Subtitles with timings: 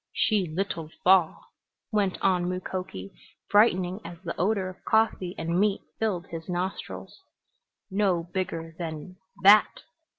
[0.13, 1.53] "She little fall,"
[1.91, 3.13] went on Mukoki,
[3.51, 7.21] brightening as the odor of coffee and meat filled his nostrils.
[7.91, 9.83] "No bigger than that!"